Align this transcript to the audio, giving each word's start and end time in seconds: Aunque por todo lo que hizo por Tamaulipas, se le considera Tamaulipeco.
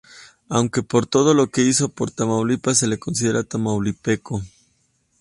Aunque 0.49 0.81
por 0.81 1.05
todo 1.05 1.35
lo 1.35 1.51
que 1.51 1.61
hizo 1.61 1.89
por 1.89 2.09
Tamaulipas, 2.09 2.79
se 2.79 2.87
le 2.87 2.97
considera 2.97 3.43
Tamaulipeco. 3.43 4.41